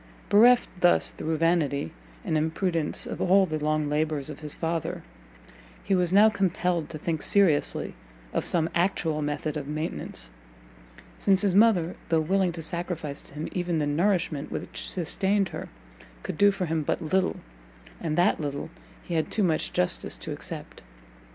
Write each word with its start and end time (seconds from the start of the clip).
Bereft 0.29 0.67
thus 0.79 1.11
through 1.11 1.37
vanity 1.37 1.91
and 2.25 2.35
imprudence 2.35 3.05
of 3.05 3.21
all 3.21 3.45
the 3.45 3.63
long 3.63 3.87
labours 3.87 4.31
of 4.31 4.39
his 4.39 4.55
father, 4.55 5.03
he 5.83 5.93
was 5.93 6.11
now 6.11 6.27
compelled 6.27 6.89
to 6.89 6.97
think 6.97 7.21
seriously 7.21 7.93
of 8.33 8.43
some 8.43 8.67
actual 8.73 9.21
method 9.21 9.57
of 9.57 9.67
maintenance; 9.67 10.31
since 11.19 11.43
his 11.43 11.53
mother, 11.53 11.95
though 12.09 12.19
willing 12.19 12.51
to 12.53 12.63
sacrifice 12.63 13.21
to 13.21 13.35
him 13.35 13.47
even 13.51 13.77
the 13.77 13.85
nourishment 13.85 14.51
which 14.51 14.89
sustained 14.89 15.49
her, 15.49 15.69
could 16.23 16.35
do 16.39 16.49
for 16.49 16.65
him 16.65 16.81
but 16.81 16.99
little, 17.03 17.35
and 17.99 18.17
that 18.17 18.39
little 18.41 18.71
he 19.03 19.13
had 19.13 19.29
too 19.29 19.43
much 19.43 19.71
justice 19.71 20.17
to 20.17 20.31
accept. 20.31 20.81